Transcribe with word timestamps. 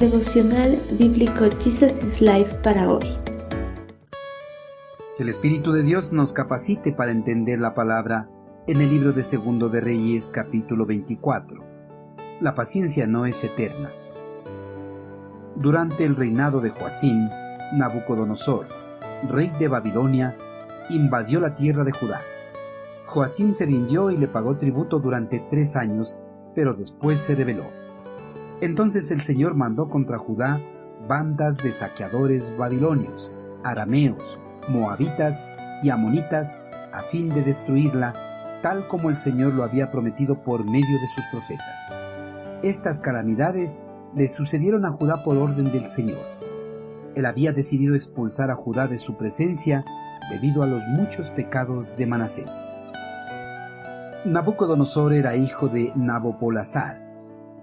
Devocional 0.00 0.78
Bíblico 0.98 1.46
Jesus 1.58 2.04
is 2.04 2.20
Life 2.20 2.56
para 2.62 2.86
hoy. 2.86 3.16
Que 5.16 5.22
el 5.22 5.30
Espíritu 5.30 5.72
de 5.72 5.82
Dios 5.82 6.12
nos 6.12 6.34
capacite 6.34 6.92
para 6.92 7.12
entender 7.12 7.58
la 7.60 7.72
palabra 7.72 8.28
en 8.66 8.82
el 8.82 8.90
libro 8.90 9.14
de 9.14 9.22
Segundo 9.22 9.70
de 9.70 9.80
Reyes 9.80 10.28
capítulo 10.28 10.84
24. 10.84 11.64
La 12.42 12.54
paciencia 12.54 13.06
no 13.06 13.24
es 13.24 13.42
eterna. 13.42 13.90
Durante 15.54 16.04
el 16.04 16.14
reinado 16.14 16.60
de 16.60 16.68
Joacim, 16.68 17.30
Nabucodonosor, 17.72 18.66
rey 19.30 19.50
de 19.58 19.68
Babilonia, 19.68 20.36
invadió 20.90 21.40
la 21.40 21.54
tierra 21.54 21.84
de 21.84 21.92
Judá. 21.92 22.20
Joacim 23.06 23.54
se 23.54 23.64
rindió 23.64 24.10
y 24.10 24.18
le 24.18 24.28
pagó 24.28 24.58
tributo 24.58 24.98
durante 24.98 25.42
tres 25.48 25.74
años, 25.74 26.20
pero 26.54 26.74
después 26.74 27.18
se 27.18 27.34
rebeló. 27.34 27.85
Entonces 28.60 29.10
el 29.10 29.20
Señor 29.20 29.54
mandó 29.54 29.88
contra 29.88 30.18
Judá 30.18 30.60
bandas 31.06 31.58
de 31.58 31.72
saqueadores 31.72 32.56
babilonios, 32.56 33.32
arameos, 33.62 34.38
moabitas 34.68 35.44
y 35.82 35.90
amonitas 35.90 36.58
a 36.92 37.00
fin 37.00 37.28
de 37.28 37.42
destruirla, 37.42 38.14
tal 38.62 38.88
como 38.88 39.10
el 39.10 39.18
Señor 39.18 39.52
lo 39.52 39.62
había 39.62 39.90
prometido 39.90 40.42
por 40.42 40.64
medio 40.64 41.00
de 41.00 41.06
sus 41.14 41.24
profetas. 41.30 41.76
Estas 42.62 43.00
calamidades 43.00 43.82
le 44.14 44.28
sucedieron 44.28 44.86
a 44.86 44.92
Judá 44.92 45.22
por 45.22 45.36
orden 45.36 45.70
del 45.70 45.88
Señor. 45.88 46.24
Él 47.14 47.26
había 47.26 47.52
decidido 47.52 47.94
expulsar 47.94 48.50
a 48.50 48.56
Judá 48.56 48.88
de 48.88 48.98
su 48.98 49.16
presencia 49.16 49.84
debido 50.30 50.62
a 50.62 50.66
los 50.66 50.82
muchos 50.88 51.30
pecados 51.30 51.96
de 51.96 52.06
Manasés. 52.06 52.70
Nabucodonosor 54.24 55.12
era 55.12 55.36
hijo 55.36 55.68
de 55.68 55.92
Nabopolazar. 55.94 57.05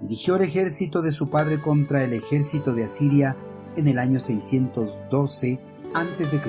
Dirigió 0.03 0.35
el 0.35 0.41
ejército 0.41 1.01
de 1.01 1.13
su 1.13 1.29
padre 1.29 1.59
contra 1.59 2.03
el 2.03 2.11
ejército 2.11 2.73
de 2.73 2.83
Asiria 2.83 3.37
en 3.77 3.87
el 3.87 3.97
año 3.97 4.19
612 4.19 5.59
a.C. 5.93 6.41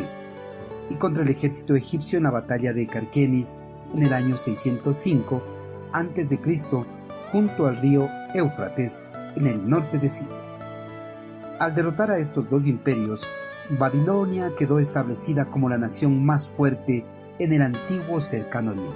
y 0.91 0.95
contra 0.97 1.23
el 1.23 1.29
ejército 1.29 1.77
egipcio 1.77 2.17
en 2.17 2.25
la 2.25 2.33
batalla 2.33 2.73
de 2.73 2.89
Carquemis 2.89 3.59
en 3.95 4.03
el 4.03 4.13
año 4.13 4.37
605 4.37 5.41
a.C. 5.93 6.41
junto 7.31 7.69
al 7.69 7.81
río 7.81 8.09
Éufrates 8.35 9.05
en 9.37 9.47
el 9.47 9.71
norte 9.71 9.99
de 9.99 10.09
Siria. 10.09 10.35
Al 11.61 11.77
derrotar 11.77 12.11
a 12.11 12.19
estos 12.19 12.51
dos 12.51 12.67
imperios, 12.67 13.23
Babilonia 13.79 14.51
quedó 14.59 14.81
establecida 14.81 15.45
como 15.45 15.69
la 15.69 15.79
nación 15.79 16.27
más 16.27 16.49
fuerte 16.49 17.05
en 17.39 17.53
el 17.53 17.63
antiguo 17.63 18.21
cercano 18.21 18.73
oriente. 18.73 18.93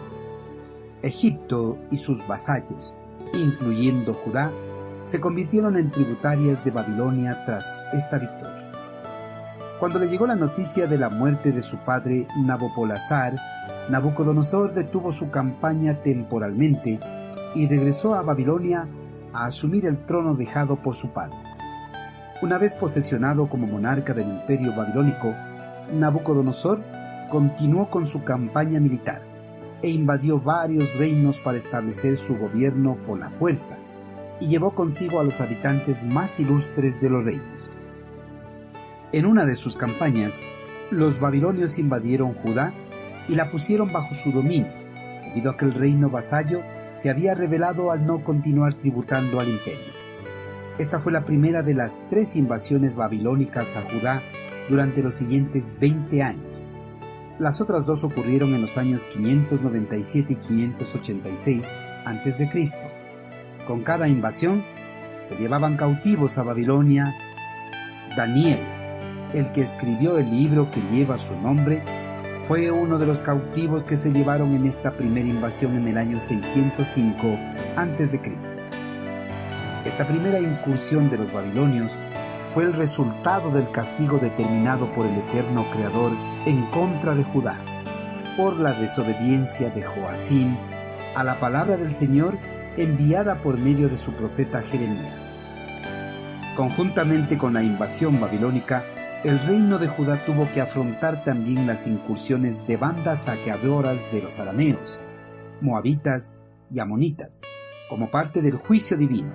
Egipto 1.02 1.78
y 1.92 1.98
sus 1.98 2.26
vasallos, 2.26 2.98
incluyendo 3.34 4.14
Judá, 4.14 4.50
se 5.04 5.20
convirtieron 5.20 5.76
en 5.76 5.90
tributarias 5.90 6.64
de 6.64 6.70
Babilonia 6.70 7.44
tras 7.46 7.80
esta 7.92 8.18
victoria. 8.18 8.70
Cuando 9.80 9.98
le 9.98 10.08
llegó 10.08 10.26
la 10.26 10.36
noticia 10.36 10.86
de 10.86 10.98
la 10.98 11.08
muerte 11.08 11.52
de 11.52 11.62
su 11.62 11.78
padre 11.78 12.26
Nabopolazar, 12.44 13.34
Nabucodonosor 13.90 14.74
detuvo 14.74 15.12
su 15.12 15.30
campaña 15.30 16.02
temporalmente 16.02 16.98
y 17.54 17.68
regresó 17.68 18.14
a 18.14 18.22
Babilonia 18.22 18.86
a 19.32 19.46
asumir 19.46 19.86
el 19.86 19.98
trono 19.98 20.34
dejado 20.34 20.76
por 20.76 20.94
su 20.94 21.10
padre. 21.10 21.36
Una 22.42 22.58
vez 22.58 22.74
posesionado 22.74 23.48
como 23.48 23.66
monarca 23.66 24.12
del 24.12 24.28
imperio 24.28 24.74
babilónico, 24.74 25.32
Nabucodonosor 25.92 26.80
continuó 27.30 27.88
con 27.88 28.06
su 28.06 28.24
campaña 28.24 28.80
militar 28.80 29.27
e 29.82 29.90
invadió 29.90 30.40
varios 30.40 30.96
reinos 30.96 31.40
para 31.40 31.58
establecer 31.58 32.16
su 32.16 32.36
gobierno 32.36 32.96
por 33.06 33.18
la 33.18 33.30
fuerza, 33.30 33.78
y 34.40 34.48
llevó 34.48 34.74
consigo 34.74 35.20
a 35.20 35.24
los 35.24 35.40
habitantes 35.40 36.04
más 36.04 36.38
ilustres 36.40 37.00
de 37.00 37.10
los 37.10 37.24
reinos. 37.24 37.76
En 39.12 39.26
una 39.26 39.46
de 39.46 39.56
sus 39.56 39.76
campañas, 39.76 40.40
los 40.90 41.20
babilonios 41.20 41.78
invadieron 41.78 42.34
Judá 42.34 42.72
y 43.28 43.34
la 43.34 43.50
pusieron 43.50 43.92
bajo 43.92 44.14
su 44.14 44.32
dominio, 44.32 44.72
debido 45.24 45.50
a 45.50 45.56
que 45.56 45.64
el 45.64 45.74
reino 45.74 46.10
vasallo 46.10 46.60
se 46.92 47.10
había 47.10 47.34
rebelado 47.34 47.92
al 47.92 48.06
no 48.06 48.24
continuar 48.24 48.74
tributando 48.74 49.40
al 49.40 49.48
imperio. 49.48 49.92
Esta 50.78 51.00
fue 51.00 51.12
la 51.12 51.24
primera 51.24 51.62
de 51.62 51.74
las 51.74 52.00
tres 52.08 52.36
invasiones 52.36 52.94
babilónicas 52.94 53.76
a 53.76 53.82
Judá 53.82 54.22
durante 54.68 55.02
los 55.02 55.14
siguientes 55.14 55.72
20 55.80 56.22
años. 56.22 56.68
Las 57.38 57.60
otras 57.60 57.86
dos 57.86 58.02
ocurrieron 58.02 58.52
en 58.54 58.62
los 58.62 58.76
años 58.78 59.04
597 59.06 60.32
y 60.32 60.36
586 60.36 61.72
a.C. 62.04 62.50
Con 63.64 63.82
cada 63.82 64.08
invasión 64.08 64.64
se 65.22 65.36
llevaban 65.36 65.76
cautivos 65.76 66.36
a 66.38 66.42
Babilonia. 66.42 67.14
Daniel, 68.16 68.58
el 69.34 69.52
que 69.52 69.60
escribió 69.60 70.18
el 70.18 70.28
libro 70.28 70.68
que 70.72 70.80
lleva 70.90 71.16
su 71.16 71.36
nombre, 71.36 71.84
fue 72.48 72.72
uno 72.72 72.98
de 72.98 73.06
los 73.06 73.22
cautivos 73.22 73.84
que 73.84 73.96
se 73.96 74.10
llevaron 74.10 74.56
en 74.56 74.66
esta 74.66 74.90
primera 74.90 75.28
invasión 75.28 75.76
en 75.76 75.86
el 75.86 75.96
año 75.96 76.18
605 76.18 77.38
a.C. 77.76 78.20
Esta 79.84 80.08
primera 80.08 80.40
incursión 80.40 81.08
de 81.08 81.18
los 81.18 81.32
babilonios 81.32 81.92
fue 82.52 82.64
el 82.64 82.72
resultado 82.72 83.52
del 83.52 83.70
castigo 83.70 84.18
determinado 84.18 84.90
por 84.90 85.06
el 85.06 85.18
eterno 85.18 85.64
Creador 85.70 86.10
en 86.48 86.62
contra 86.70 87.14
de 87.14 87.24
Judá, 87.24 87.58
por 88.34 88.58
la 88.58 88.72
desobediencia 88.72 89.68
de 89.68 89.82
Joacim 89.82 90.56
a 91.14 91.22
la 91.22 91.38
palabra 91.38 91.76
del 91.76 91.92
Señor 91.92 92.38
enviada 92.78 93.42
por 93.42 93.58
medio 93.58 93.90
de 93.90 93.98
su 93.98 94.12
profeta 94.12 94.62
Jeremías. 94.62 95.30
Conjuntamente 96.56 97.36
con 97.36 97.52
la 97.52 97.62
invasión 97.62 98.18
babilónica, 98.18 98.82
el 99.24 99.38
reino 99.40 99.78
de 99.78 99.88
Judá 99.88 100.24
tuvo 100.24 100.50
que 100.50 100.62
afrontar 100.62 101.22
también 101.22 101.66
las 101.66 101.86
incursiones 101.86 102.66
de 102.66 102.78
bandas 102.78 103.24
saqueadoras 103.24 104.10
de 104.10 104.22
los 104.22 104.38
arameos, 104.38 105.02
moabitas 105.60 106.46
y 106.70 106.78
amonitas, 106.78 107.42
como 107.90 108.10
parte 108.10 108.40
del 108.40 108.56
juicio 108.56 108.96
divino. 108.96 109.34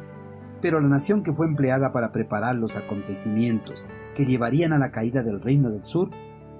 Pero 0.63 0.81
la 0.81 0.87
nación 0.87 1.21
que 1.21 1.33
fue 1.33 1.45
empleada 1.45 1.93
para 1.93 2.11
preparar 2.11 2.55
los 2.55 2.75
acontecimientos 2.75 3.87
que 4.15 4.25
llevarían 4.25 4.73
a 4.73 4.79
la 4.79 4.89
caída 4.89 5.21
del 5.21 5.41
reino 5.41 5.69
del 5.69 5.83
sur 5.83 6.09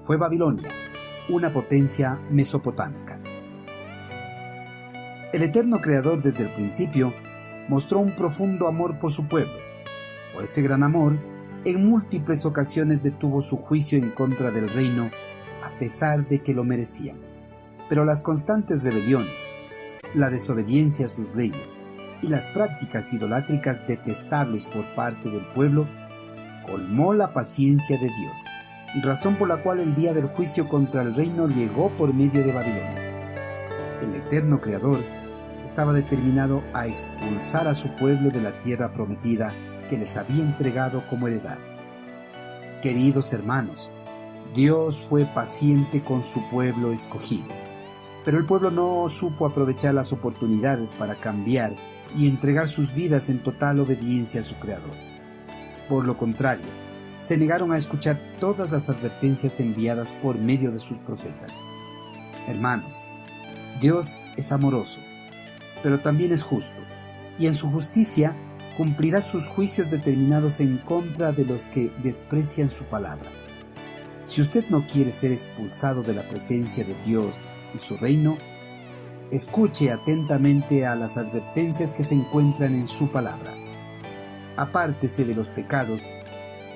fue 0.06 0.18
Babilonia, 0.18 0.70
una 1.30 1.52
potencia 1.52 2.20
mesopotámica. 2.30 3.20
El 5.32 5.42
eterno 5.42 5.80
Creador 5.82 6.22
desde 6.22 6.44
el 6.44 6.50
principio 6.50 7.14
mostró 7.70 8.00
un 8.00 8.12
profundo 8.12 8.68
amor 8.68 9.00
por 9.00 9.12
su 9.12 9.28
pueblo. 9.28 9.54
Por 10.34 10.44
ese 10.44 10.62
gran 10.62 10.84
amor, 10.84 11.14
en 11.66 11.86
múltiples 11.86 12.46
ocasiones 12.46 13.02
detuvo 13.02 13.42
su 13.42 13.58
juicio 13.58 13.98
en 13.98 14.12
contra 14.12 14.52
del 14.52 14.70
reino, 14.70 15.10
a 15.64 15.80
pesar 15.80 16.28
de 16.28 16.44
que 16.44 16.54
lo 16.54 16.64
merecían. 16.64 17.18
Pero 17.88 18.06
las 18.06 18.22
constantes 18.22 18.84
rebeliones, 18.84 19.50
la 20.14 20.30
desobediencia 20.30 21.06
a 21.06 21.10
sus 21.10 21.34
leyes 21.36 21.80
y 22.22 22.28
las 22.28 22.48
prácticas 22.50 23.12
idolátricas 23.14 23.88
detestables 23.88 24.68
por 24.68 24.86
parte 24.96 25.30
del 25.30 25.46
pueblo 25.54 25.88
colmó 26.66 27.14
la 27.14 27.34
paciencia 27.34 27.98
de 27.98 28.08
Dios, 28.08 28.46
razón 29.02 29.36
por 29.36 29.48
la 29.48 29.58
cual 29.58 29.80
el 29.80 29.96
día 29.96 30.14
del 30.14 30.28
juicio 30.28 30.68
contra 30.68 31.02
el 31.02 31.16
reino 31.16 31.48
llegó 31.48 31.90
por 31.98 32.14
medio 32.14 32.44
de 32.44 32.54
Babilonia. 32.54 34.02
El 34.02 34.16
eterno 34.16 34.62
Creador 34.62 35.00
estaba 35.64 35.94
determinado 35.94 36.62
a 36.74 36.88
expulsar 36.88 37.68
a 37.68 37.74
su 37.74 37.90
pueblo 37.96 38.30
de 38.30 38.42
la 38.42 38.60
tierra 38.60 38.94
prometida 38.94 39.52
que 39.90 39.98
les 39.98 40.16
había 40.16 40.44
entregado 40.44 41.04
como 41.10 41.28
heredad. 41.28 41.58
Queridos 42.82 43.34
hermanos, 43.34 43.90
Dios 44.54 45.08
fue 45.10 45.26
paciente 45.26 46.04
con 46.04 46.22
su 46.22 46.48
pueblo 46.52 46.92
escogido, 46.92 47.48
pero 48.24 48.38
el 48.38 48.46
pueblo 48.46 48.70
no 48.70 49.10
supo 49.10 49.48
aprovechar 49.48 49.96
las 49.96 50.14
oportunidades 50.14 50.94
para 50.94 51.16
cambiar 51.16 51.72
y 52.16 52.28
entregar 52.28 52.68
sus 52.68 52.94
vidas 52.94 53.30
en 53.30 53.40
total 53.40 53.80
obediencia 53.80 54.42
a 54.42 54.44
su 54.44 54.56
Creador. 54.56 54.92
Por 55.90 56.06
lo 56.06 56.16
contrario, 56.16 56.68
se 57.24 57.38
negaron 57.38 57.72
a 57.72 57.78
escuchar 57.78 58.20
todas 58.42 58.70
las 58.70 58.90
advertencias 58.90 59.62
enviadas 59.62 60.12
por 60.12 60.38
medio 60.38 60.74
de 60.74 60.80
sus 60.80 60.98
profetas. 61.00 61.62
Hermanos, 62.50 63.02
Dios 63.80 64.20
es 64.36 64.52
amoroso, 64.52 65.00
pero 65.82 66.02
también 66.02 66.34
es 66.34 66.44
justo, 66.44 66.76
y 67.40 67.48
en 67.48 67.56
su 67.56 67.72
justicia 67.72 68.36
cumplirá 68.76 69.22
sus 69.22 69.48
juicios 69.48 69.90
determinados 69.90 70.60
en 70.60 70.80
contra 70.80 71.32
de 71.32 71.46
los 71.46 71.70
que 71.70 71.94
desprecian 72.04 72.68
su 72.68 72.84
palabra. 72.84 73.30
Si 74.26 74.42
usted 74.42 74.66
no 74.70 74.86
quiere 74.86 75.14
ser 75.14 75.32
expulsado 75.32 76.04
de 76.04 76.16
la 76.16 76.24
presencia 76.24 76.84
de 76.84 76.96
Dios 77.06 77.54
y 77.74 77.78
su 77.78 77.96
reino, 77.96 78.38
escuche 79.32 79.94
atentamente 79.94 80.86
a 80.86 80.94
las 80.96 81.16
advertencias 81.16 81.94
que 81.94 82.04
se 82.04 82.16
encuentran 82.16 82.76
en 82.76 82.86
su 82.86 83.10
palabra. 83.14 83.54
Apártese 84.58 85.24
de 85.24 85.36
los 85.36 85.48
pecados 85.48 86.12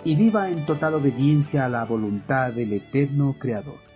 y 0.07 0.15
viva 0.15 0.49
en 0.49 0.65
total 0.65 0.93
obediencia 0.93 1.65
a 1.65 1.69
la 1.69 1.83
voluntad 1.83 2.53
del 2.53 2.71
eterno 2.71 3.35
Creador. 3.37 3.86